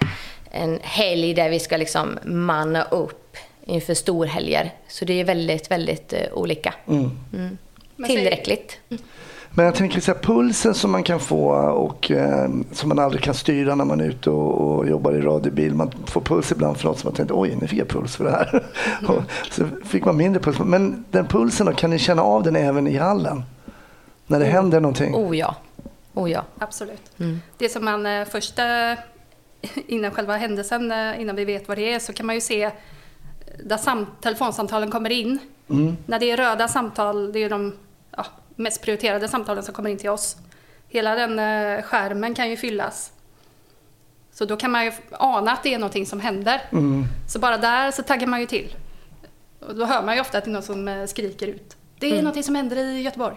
[0.51, 4.73] en helg där vi ska liksom manna upp inför storhelger?
[4.89, 6.75] Så det är väldigt, väldigt eh, olika.
[6.89, 7.11] Mm.
[7.33, 7.59] Mm.
[8.07, 8.79] Tillräckligt.
[9.55, 13.23] Men jag tänker så här, pulsen som man kan få och eh, som man aldrig
[13.23, 15.75] kan styra när man är ute och, och jobbar i radiobil.
[15.75, 18.25] Man får puls ibland för något som man tänkte oj, nu fick jag puls för
[18.25, 18.67] det här.
[19.09, 20.59] Och så fick man mindre puls.
[20.59, 23.43] Men den pulsen då, kan ni känna av den även i hallen?
[24.27, 25.15] När det händer någonting?
[25.15, 25.57] Oh ja.
[26.15, 26.45] Oh ja.
[26.59, 27.11] Absolut.
[27.59, 28.99] Det som man eh, först, eh,
[29.87, 32.71] innan själva händelsen, eh, innan vi vet vad det är, så kan man ju se
[33.65, 35.39] där sam- telefonsamtalen kommer in.
[36.07, 37.73] När det är röda samtal, det är de
[38.63, 40.37] mest prioriterade samtalen som kommer in till oss.
[40.89, 43.13] Hela den eh, skärmen kan ju fyllas.
[44.33, 46.63] Så då kan man ju ana att det är någonting som händer.
[47.29, 48.77] Så bara där så taggar man ju till.
[49.61, 51.77] Och då hör man ju ofta att det är någon som eh, skriker ut.
[51.99, 53.37] Det är någonting som händer i Göteborg.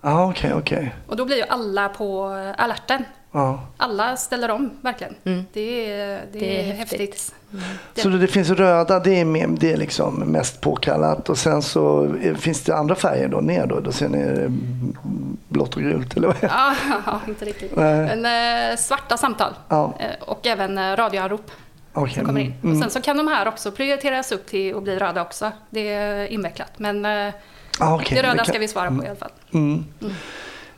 [0.00, 0.94] Ja, okej, okej.
[1.06, 3.04] Och då blir ju alla på eh, alerten.
[3.32, 3.60] Ja.
[3.76, 5.14] Alla ställer om, verkligen.
[5.52, 7.00] Det, är, det, Det är häftigt.
[7.00, 7.34] häftigt.
[8.02, 11.28] Så det finns röda, det är, mer, det är liksom mest påkallat.
[11.28, 13.80] Och sen så eh, finns det andra färger då ner då?
[13.80, 14.50] Då ser ni eh,
[15.48, 16.36] blått och gult eller vad?
[16.36, 16.46] är det?
[16.46, 16.74] Ja,
[17.06, 17.76] ja, inte riktigt.
[17.76, 18.16] Nej.
[18.16, 19.52] Men eh, svarta samtal.
[19.68, 19.94] Ja.
[20.20, 21.50] Och även radioanrop
[21.92, 22.54] Okej, som kommer in.
[22.62, 25.52] mm, Och sen så kan de här också prioriteras upp till att bli röda också.
[25.70, 26.72] Det är invecklat.
[26.78, 27.06] Men
[27.78, 29.30] Ah, okej, det röda kan- ska vi svara på i alla fall.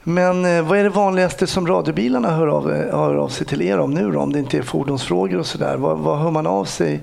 [0.05, 3.63] Men eh, vad är det vanligaste som radiobilarna hör av, eh, hör av sig till
[3.63, 4.21] er om nu då?
[4.21, 5.77] Om det inte är fordonsfrågor och sådär.
[5.77, 7.01] Vad, vad hör man av sig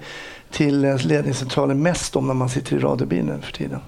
[0.52, 3.80] till eh, ledningscentralen mest om när man sitter i radiobilen för tiden?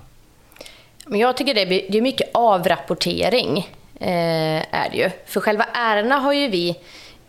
[1.06, 3.58] Men jag tycker det är, det är mycket avrapportering.
[4.00, 5.10] Eh, är det ju.
[5.26, 6.80] För själva ärendena har ju vi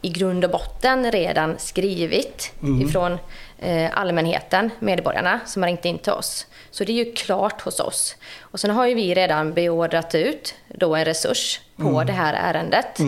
[0.02, 3.18] i grund och botten redan skrivit ifrån
[3.58, 6.46] eh, allmänheten, medborgarna, som har ringt in till oss.
[6.74, 8.16] Så det är ju klart hos oss.
[8.40, 12.98] Och sen har ju vi redan beordrat ut då en resurs på det här ärendet.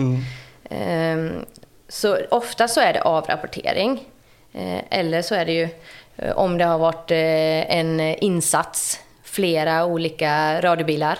[0.69, 1.45] Ehm,
[1.89, 4.03] Så ofta så är det avrapportering.
[4.53, 5.69] Eh, Eller så är det ju
[6.17, 11.19] eh, om det har varit eh, en insats, flera olika radiobilar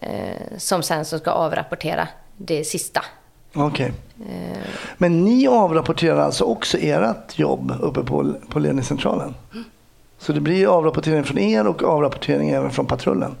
[0.00, 3.04] eh, som sen så ska avrapportera det sista.
[3.54, 3.92] Okej.
[4.98, 9.34] Men ni avrapporterar alltså också ert jobb uppe på, på ledningscentralen?
[10.22, 13.36] Så det blir avrapportering från er och avrapportering även från patrullen?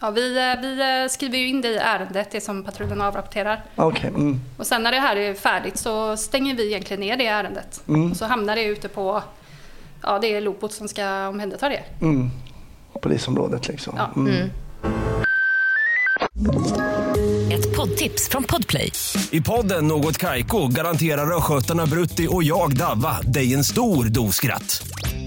[0.00, 3.64] Ja, vi, eh, vi eh, skriver ju in det i ärendet, det som patrullen avrapporterar.
[3.76, 4.08] Okej.
[4.08, 4.40] Mm.
[4.56, 7.82] Och sen när det här är färdigt så stänger vi egentligen ner det ärendet.
[8.10, 9.22] Och så hamnar det ute på,
[10.02, 11.82] ja det är Lopot som ska omhänderta det.
[12.00, 12.30] Mm.
[13.02, 13.94] Polisområdet liksom.
[13.96, 14.10] Ja.
[14.16, 14.50] Mm.
[17.52, 18.92] Ett poddtips från Podplay.
[19.30, 24.91] I podden Något Kaiko garanterar östgötarna Brutti och jag, Davva, dig en stor dos skratt.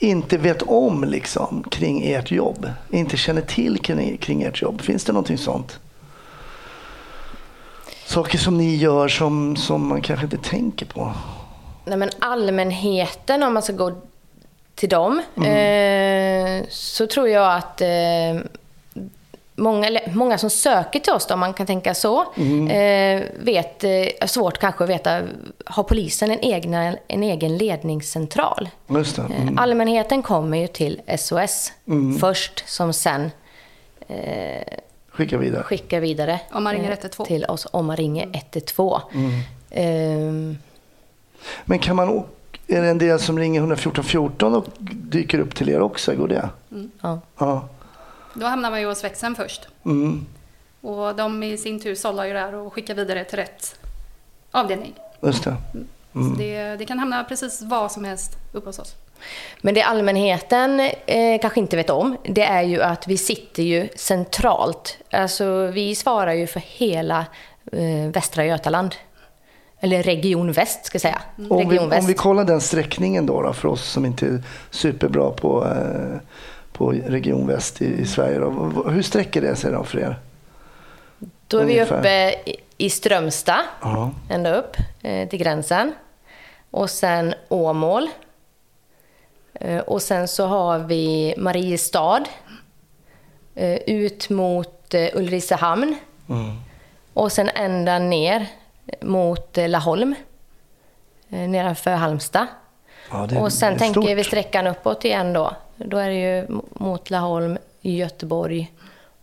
[0.00, 2.70] inte vet om liksom, kring ert jobb?
[2.90, 4.80] Inte känner till kring, kring ert jobb?
[4.80, 5.78] Finns det någonting sånt?
[8.06, 11.12] Saker som ni gör som, som man kanske inte tänker på?
[11.84, 13.92] Nej, men allmänheten, om man ska gå
[14.74, 17.88] till dem, eh, så tror jag att eh,
[19.60, 22.20] många, många som söker till oss, då, om man kan tänka så,
[22.70, 25.22] eh, vet, eh, svårt kanske att veta,
[25.64, 28.68] har polisen en, egna, en egen ledningscentral?
[28.88, 29.22] Just det.
[29.22, 29.58] Eh, Mm.
[29.58, 31.72] Allmänheten kommer ju till SOS
[32.20, 33.30] först, som sen
[35.10, 35.62] Skicka vidare.
[35.62, 37.26] skickar vidare Om man ringer eh, 112.
[37.26, 39.00] till oss om man ringer 112.
[39.70, 40.58] Ehm,
[41.64, 42.24] Men kan man,
[42.66, 46.14] är det en del som ringer 114 14 och dyker upp till er också?
[46.14, 46.48] Går det?
[47.02, 47.20] ja.
[47.38, 47.68] Ja.
[48.34, 49.68] Då hamnar man ju hos växeln först.
[49.84, 50.26] Mm.
[50.80, 53.80] Och de i sin tur sållar ju där och skickar vidare till rätt
[54.50, 54.94] avdelning.
[55.22, 55.56] Just det.
[56.12, 58.94] Så det, det kan hamna precis vad som helst uppe hos oss.
[59.60, 63.88] Men det allmänheten eh, kanske inte vet om, det är ju att vi sitter ju
[63.96, 64.98] centralt.
[65.10, 67.26] Alltså vi svarar ju för hela
[67.72, 68.94] eh, Västra Götaland.
[69.80, 71.22] Eller Region Väst ska jag säga.
[71.50, 75.30] Om vi, om vi kollar den sträckningen då, då för oss som inte är superbra
[75.30, 76.20] på, eh,
[76.80, 78.38] på Region Väst i, i Sverige.
[78.38, 78.50] Då.
[78.90, 80.16] Hur sträcker det sig då för er?
[81.46, 81.98] Då är vi ungefär.
[81.98, 82.34] uppe
[82.76, 84.10] i- Strömstad, Ja.
[84.30, 85.92] ända upp eh, till gränsen.
[86.70, 88.08] Och sen Åmål.
[89.54, 92.24] Eh, och sen så har vi Mariestad.
[93.54, 95.96] Eh, ut mot eh, Ulricehamn.
[97.14, 98.46] Och sen ända ner
[99.02, 100.14] mot eh, Laholm.
[101.30, 102.46] Eh, nedanför Halmstad.
[103.10, 104.16] Ja, är- och sen tänker stort.
[104.18, 105.52] vi sträckan uppåt igen då.
[105.84, 108.72] Då är det ju mot Laholm, Göteborg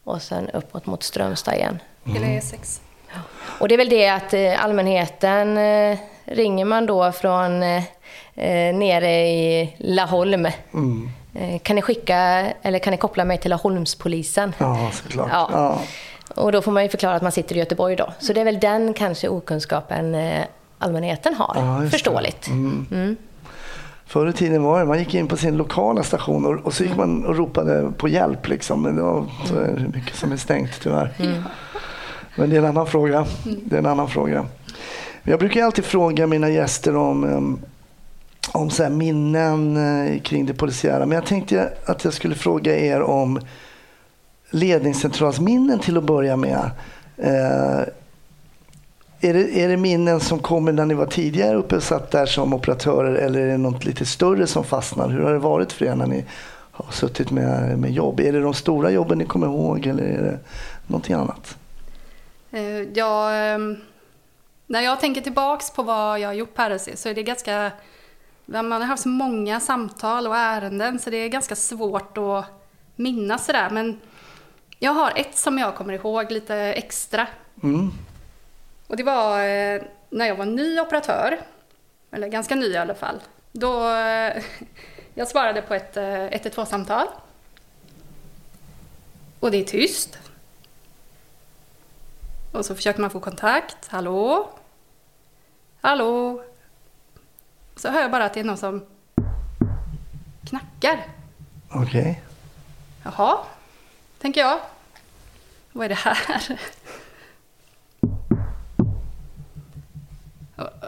[0.04, 1.80] och sen uppåt mot Strömstad igen.
[2.04, 2.40] Hela Mm.
[2.40, 2.80] E6.
[3.60, 7.84] Och det är väl det att eh, allmänheten, eh, ringer man då från eh,
[8.76, 11.10] nere i Laholm, Mm.
[11.62, 12.18] kan ni skicka,
[12.62, 14.54] eller kan ni koppla mig till Laholmspolisen?
[14.58, 15.30] Ja, såklart.
[15.32, 15.50] Ja.
[15.54, 15.80] Ja.
[16.36, 18.14] Och då får man ju förklara att man sitter i Göteborg då.
[18.20, 20.18] Så det är väl den kanske okunskapen
[20.78, 21.54] allmänheten har.
[21.56, 21.98] Ja, just det.
[21.98, 22.48] Förståeligt.
[24.08, 26.84] Förr i tiden var det, man gick in på sin lokala station och, och så
[26.84, 28.48] gick man och ropade på hjälp.
[28.48, 28.82] Liksom.
[28.82, 31.14] Men det var så är mycket som är stängt tyvärr.
[32.36, 33.26] Men det är en annan fråga.
[33.64, 34.46] Det är en annan fråga.
[35.24, 37.60] Jag brukar alltid fråga mina gäster om, em,
[38.52, 41.06] om så minnen eh, kring det polisiära.
[41.06, 43.40] Men jag tänkte att jag skulle fråga er om
[44.50, 46.72] ledningscentralsminnen till att börja med.
[49.22, 52.26] Är det, är det minnen som kommer när ni var tidigare uppe och satt där
[52.26, 55.10] som operatörer eller är det något lite större som fastnar?
[55.10, 56.26] Hur har det varit för er när ni
[56.72, 58.20] har suttit med, med jobb?
[58.20, 60.40] Är det de stora jobben ni kommer ihåg eller är det
[60.88, 61.58] någonting annat?
[62.52, 63.78] Eh, Jag, ehm,
[64.68, 67.72] när jag tänker tillbaks på vad jag har gjort på RSC så är det ganska...
[68.46, 72.46] Man har haft så många samtal och ärenden så det är ganska svårt att
[72.96, 73.70] minnas sådär.
[73.70, 74.00] Men
[74.80, 77.28] jag har ett som jag kommer ihåg lite extra.
[77.64, 77.92] Mm.
[78.88, 81.40] Och det var eh, när jag var ny operatör,
[82.12, 83.20] eller ganska ny i alla fall.
[83.52, 84.44] Då eh,
[85.14, 87.08] jag svarade på ett eh, 112-samtal.
[89.40, 90.20] Och det är tyst.
[92.52, 93.88] Och så försöker man få kontakt.
[93.88, 94.50] Hallå?
[95.82, 96.44] Hallå?
[97.76, 98.86] Så hör jag bara att det är någon som
[100.50, 101.06] knackar.
[101.70, 102.22] Okej.
[103.04, 103.38] Jaha,
[104.20, 104.60] tänker jag.
[105.72, 106.60] Vad är det här?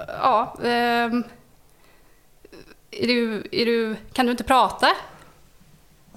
[0.08, 1.24] Ja, ehm,
[2.92, 4.88] är du, är du, kan du inte prata?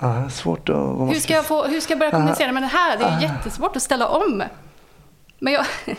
[0.00, 0.76] Ja, svårt att...
[0.76, 2.98] Hur ska, jag få, hur ska jag börja kommunicera med det här?
[2.98, 3.20] Det är Ah.
[3.20, 4.42] jättesvårt att ställa om.
[5.38, 5.66] Men jag,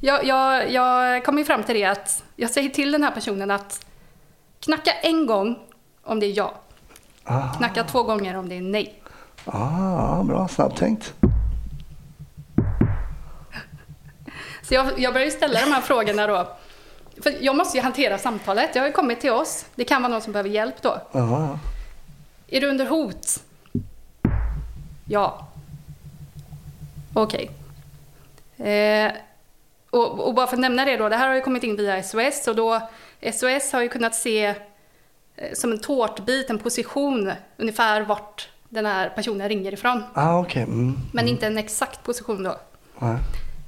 [0.00, 3.50] jag, jag, jag kom ju fram till det att jag säger till den här personen
[3.50, 3.86] att
[4.60, 5.58] knacka en gång
[6.04, 6.54] om det är ja.
[7.24, 7.52] Ah.
[7.52, 9.02] Knacka två gånger om det är nej.
[9.44, 11.14] Ah, bra, snabbtänkt.
[14.62, 16.48] Så jag, jag började ställa de här frågorna då.
[17.22, 18.70] För jag måste ju hantera samtalet.
[18.74, 19.66] Jag har ju kommit till oss.
[19.74, 21.02] Det kan vara någon som behöver hjälp då.
[21.12, 21.58] Ja,
[22.48, 23.42] Är du under hot?
[25.08, 25.46] Ja.
[27.14, 27.50] Okej.
[28.58, 29.12] Eh,
[29.90, 32.02] och, och bara för att nämna det då, det här har ju kommit in via
[32.02, 32.88] SOS och då
[33.32, 34.44] SOS har ju kunnat se
[35.36, 40.02] eh, som en tårtbit, en position ungefär vart den här personen ringer ifrån.
[40.14, 40.62] ah, okej.
[40.62, 40.94] Mm.
[41.12, 42.56] Men inte en exakt position då.
[42.98, 43.16] Nej.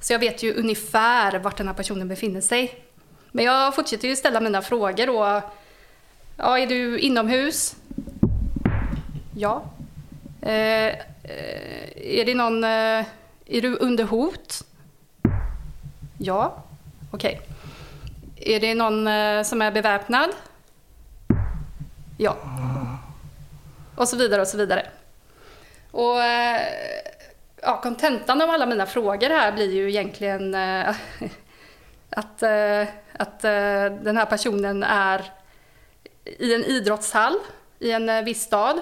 [0.01, 2.83] Så jag vet ju ungefär vart den här personen befinner sig.
[3.35, 5.41] Men jag fortsätter ju ställa mina frågor då.
[6.37, 7.75] Ja, är du inomhus?
[9.35, 9.63] Ja.
[10.41, 10.95] Eh, eh,
[11.95, 12.63] är det någon...
[12.63, 13.05] Eh,
[13.45, 14.63] är du under hot?
[16.17, 16.63] Ja.
[17.11, 17.41] Okej.
[18.35, 20.29] Är det någon eh, som är beväpnad?
[22.17, 22.37] Ja.
[23.95, 24.85] Och så vidare och så vidare.
[25.91, 26.61] Och eh,
[27.61, 30.95] ja, kontentan av alla mina frågor här blir ju egentligen eh,
[32.15, 35.31] att, eh, att eh, den här personen är
[36.25, 37.35] i en idrottshall
[37.79, 38.81] i en eh, viss stad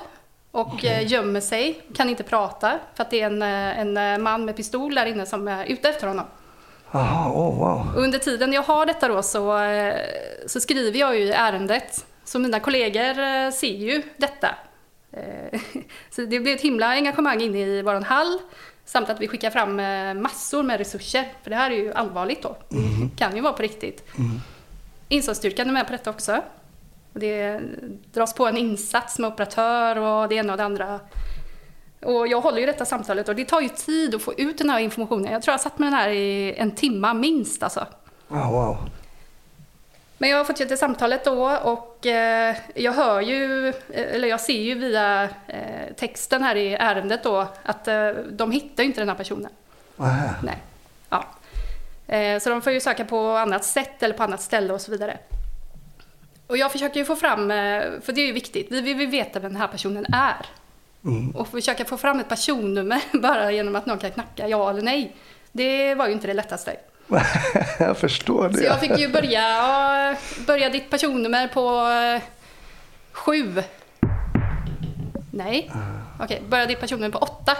[0.51, 3.43] och eh, gömmer sig, kan inte prata för att det är
[3.77, 6.25] en, en man med pistol där inne som är ute efter honom.
[6.91, 7.95] Aha, oh, wow.
[7.95, 9.59] Under tiden jag har detta då så,
[10.47, 12.05] så skriver jag ju i ärendet.
[12.23, 14.55] Så mina kollegor ser ju detta.
[16.09, 18.39] Så det blir ett himla engagemang inne i våran hall.
[18.91, 21.33] Samt att vi skickar fram eh, massor med resurser.
[21.43, 22.57] För det här är ju allvarligt då.
[22.69, 24.03] Det kan ju vara på riktigt.
[25.07, 26.41] Insatsstyrkan är med på detta också.
[27.13, 27.59] Det
[28.13, 30.99] dras på en insats med operatör och det ena och det andra.
[32.01, 34.69] Och jag håller ju detta samtalet och det tar ju tid att få ut den
[34.69, 35.31] här informationen.
[35.31, 37.85] Jag tror jag satt med den här i en timma minst alltså.
[38.29, 38.77] Ah, wow.
[40.21, 44.75] Men jag fortsätter samtalet då och eh, jag hör ju, eh, eller jag ser ju
[44.75, 49.15] via eh, texten här i ärendet då att eh, de hittar ju inte den här
[49.15, 49.51] personen.
[49.97, 50.29] Aha.
[50.43, 50.57] Nej.
[51.09, 51.25] Ja.
[52.39, 55.17] Så de får ju söka på annat sätt eller på annat ställe och så vidare.
[56.47, 57.49] Och jag försöker ju få fram,
[58.01, 60.45] för det är ju viktigt, vi vi vill veta vem den här personen är.
[61.35, 65.15] Och försöka få fram ett personnummer bara genom att någon kan knacka ja eller nej.
[65.51, 66.75] Det var ju inte det lättaste.
[67.79, 68.57] jag förstår det.
[68.57, 70.15] Så jag fick ju börja, ja,
[70.47, 72.21] börja ditt personnummer på eh,
[73.11, 73.63] sju.
[75.31, 75.71] Nej.
[76.19, 77.57] Okej, börja ditt personnummer på åtta.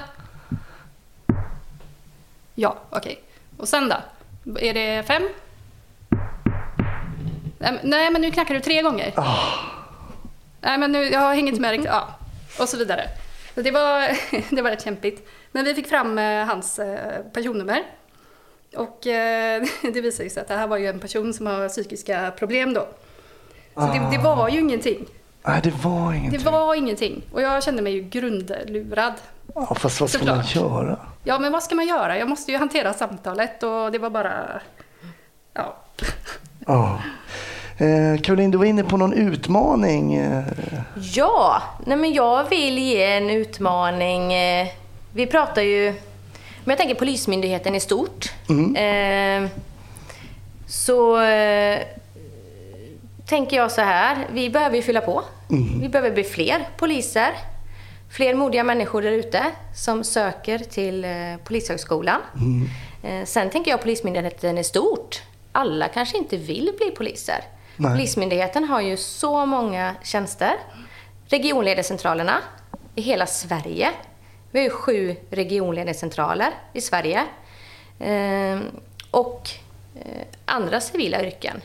[2.56, 3.22] Ja, okej.
[3.58, 3.96] Och sen då?
[4.60, 5.30] Är det fem?
[7.84, 9.14] Nej, men- nu knackar du tre gånger.
[10.62, 11.90] Nej, men nu, jag hänger inte med riktigt.
[11.92, 12.08] Ja,
[12.60, 13.08] och så vidare.
[13.56, 14.18] Så det var,
[14.56, 15.30] det var rätt kämpigt.
[15.52, 17.84] Men vi fick fram eh, hans eh, personnummer.
[18.76, 22.32] Och eh, det visade sig att det här var ju en person som har psykiska
[22.40, 22.88] problem då.
[23.76, 25.06] Så det, det var ju ingenting.
[25.44, 26.44] Nej, det var Det ingenting.
[26.52, 27.22] var ingenting.
[27.34, 29.14] Och jag kände mig ju grundlurad.
[29.56, 30.56] Ja, fast vad ska man Såklart.
[30.56, 31.00] göra?
[31.24, 32.18] Ja, men vad ska man göra?
[32.18, 34.62] Jag måste ju hantera samtalet och det var bara...
[35.54, 35.76] Ja.
[36.68, 37.02] Ja.
[37.78, 40.16] Eh, Caroline, du var inne på någon utmaning.
[40.16, 40.44] Eh,
[41.16, 44.34] Ja, nej men jag vill ge en utmaning.
[44.34, 44.68] eh,
[45.14, 45.94] Vi pratar ju,
[46.63, 48.32] men jag tänker Polismyndigheten i stort.
[48.76, 49.50] Eh,
[50.67, 51.80] Så eh,
[53.26, 55.24] tänker jag så här, vi behöver ju fylla på.
[55.82, 57.32] Vi behöver bli fler poliser.
[58.12, 59.45] Fler modiga människor där ute
[59.76, 61.12] som söker till eh,
[61.43, 62.21] Polishögskolan.
[63.04, 65.21] Eh, Sen tänker jag Polismyndigheten i stort.
[65.52, 67.43] Alla kanske inte vill bli poliser.
[67.78, 67.91] Nej.
[67.91, 70.54] Polismyndigheten har ju så många tjänster.
[71.28, 72.38] Regionledarcentralerna
[72.95, 73.89] i hela Sverige.
[74.52, 77.24] Vi har ju sju regionledarcentraler i Sverige.
[78.00, 78.62] Ehm,
[79.12, 79.50] och
[79.96, 81.62] eh, andra civila yrken.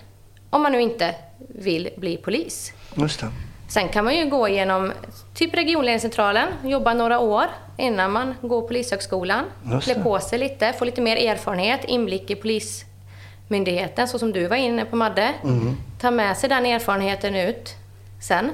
[0.50, 2.72] Om man nu inte vill bli polis.
[2.96, 3.26] just det.
[3.68, 4.92] Sen kan man ju gå igenom
[5.34, 7.44] typ regionledningscentralen, jobba några år
[7.76, 9.44] innan man går Polishögskolan.
[9.82, 14.56] Klä på sig lite, få lite mer erfarenhet, inblick i Polismyndigheten, så som du var
[14.56, 15.34] inne på Madde.
[15.44, 15.76] Mm.
[16.00, 17.74] Ta med sig den erfarenheten ut
[18.22, 18.50] sen.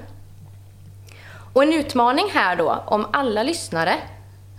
[1.52, 3.94] Och en utmaning här då, om alla lyssnare,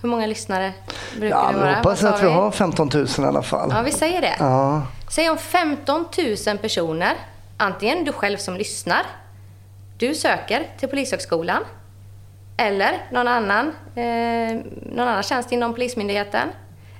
[0.03, 0.73] hur många lyssnare
[1.19, 1.75] brukar Ja, det vara?
[1.75, 2.33] hoppas Vad sa att vi vi?
[2.33, 3.69] har 15 000 i alla fall.
[3.75, 4.35] Ja, vi säger det.
[4.39, 4.81] Ja.
[5.09, 6.05] Säg om 15
[6.47, 7.13] 000 personer,
[7.57, 9.01] antingen du själv som lyssnar,
[9.97, 11.63] du söker till Polishögskolan
[12.57, 14.59] eller någon annan, eh,
[14.95, 16.47] någon annan tjänst inom Polismyndigheten.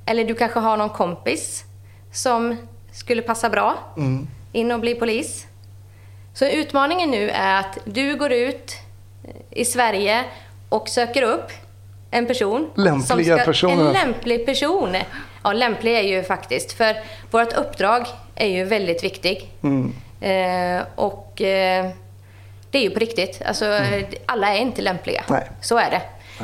[0.06, 1.64] Eller du kanske har någon kompis
[2.14, 2.58] som
[2.92, 3.78] skulle passa bra
[4.52, 5.46] in och bli polis.
[6.34, 8.76] Så utmaningen nu är att du går ut
[9.50, 10.24] i Sverige
[10.70, 11.52] och söker upp
[12.14, 12.70] en person.
[12.76, 13.88] Lämpliga personer.
[13.88, 14.96] En lämplig person.
[15.44, 16.72] Ja, lämplig är ju faktiskt.
[16.72, 16.96] För
[17.32, 19.44] vårt uppdrag är ju väldigt viktigt.
[20.22, 21.90] Eh, och eh,
[22.72, 23.42] det är ju på riktigt.
[23.46, 23.80] Alltså,
[24.26, 25.24] alla är inte lämpliga.
[25.30, 25.50] Nej.
[25.62, 26.02] Så är det.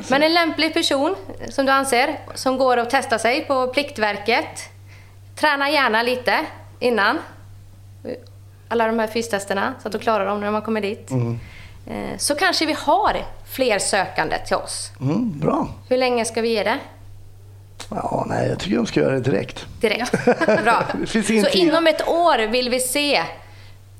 [0.09, 1.15] Men en lämplig person,
[1.49, 4.69] som du anser, som går och testar sig på Pliktverket.
[5.35, 6.39] Träna gärna lite
[6.79, 7.17] innan.
[8.67, 11.11] Alla de här fystesterna, så att du klarar dem när man kommer dit.
[11.11, 11.17] Eh,
[12.17, 14.91] Så kanske vi har fler sökande till oss.
[15.01, 15.67] Mm, bra.
[15.89, 16.77] Hur länge ska vi ge det?
[17.89, 19.65] Ja, nej, jag tycker de ska göra det direkt.
[19.81, 20.11] Direkt.
[20.63, 20.83] Bra.
[21.07, 21.45] Så tid.
[21.53, 23.23] inom ett år vill vi se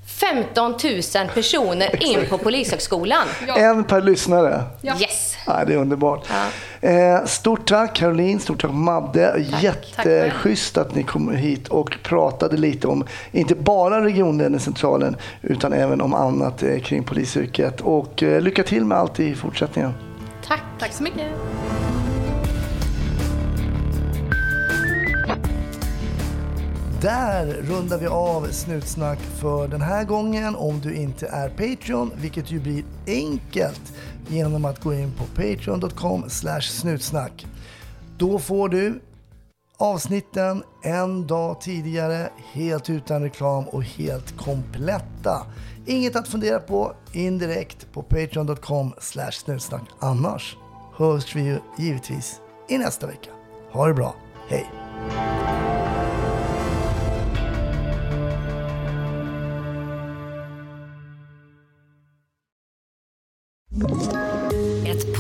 [0.06, 3.28] 15 000 personer in på Polishögskolan.
[3.58, 4.64] En per lyssnare.
[4.84, 5.29] Yes!
[5.46, 6.28] Ja, det är underbart.
[6.82, 9.46] Eh, stort tack Caroline, stort tack Madde.
[9.62, 16.14] Jätteschysst att ni kom hit och pratade lite om, inte bara regionledningscentralen, utan även om
[16.14, 17.82] annat eh, kring polisyrket.
[17.82, 19.94] Och eh, lycka till med allt i fortsättningen.
[20.48, 20.62] Tack.
[20.80, 21.28] Tack så mycket.
[27.02, 32.52] Där rundar vi av Snutsnack för den här gången om du inte är Patreon, vilket
[32.52, 33.82] ju blir enkelt
[34.30, 36.30] genom att gå in på patreon.com
[36.62, 37.48] snutsnack.
[38.18, 39.02] Då får du
[39.78, 45.46] avsnitten en dag tidigare, helt utan reklam och helt kompletta.
[45.86, 48.94] Inget att fundera på, indirekt på patreon.com
[49.32, 49.84] snutsnack.
[50.00, 50.58] Annars
[50.96, 53.30] hörs vi ju givetvis i nästa vecka.
[53.72, 54.16] Ha det bra,
[54.50, 54.70] hej!
[63.82, 64.19] you